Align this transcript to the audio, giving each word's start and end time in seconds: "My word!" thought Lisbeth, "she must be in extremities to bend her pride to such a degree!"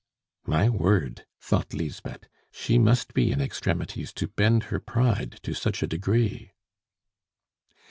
"My 0.47 0.67
word!" 0.67 1.27
thought 1.39 1.75
Lisbeth, 1.75 2.27
"she 2.51 2.79
must 2.79 3.13
be 3.13 3.31
in 3.31 3.39
extremities 3.39 4.11
to 4.13 4.27
bend 4.27 4.63
her 4.73 4.79
pride 4.79 5.33
to 5.43 5.53
such 5.53 5.83
a 5.83 5.87
degree!" 5.87 6.53